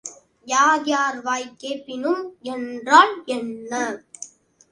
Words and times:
யார் 0.47 0.85
யார் 0.85 1.21
வாய் 1.21 1.45
கேட்பினும் 1.57 2.23
என்றால் 2.45 3.13
என்ன? 3.27 3.71